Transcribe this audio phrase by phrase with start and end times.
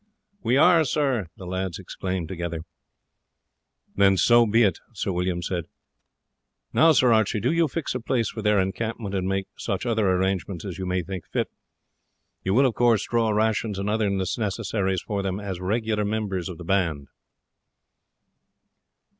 [0.41, 2.61] "We are, sir," the lads exclaimed together.
[3.95, 5.65] "Then so be it," Sir William said.
[6.73, 10.09] "Now, Sir Archie, do you fix a place for their encampment, and make such other
[10.09, 11.51] arrangements as you may think fit.
[12.43, 16.57] You will, of course, draw rations and other necessaries for them as regular members of
[16.57, 17.07] the band."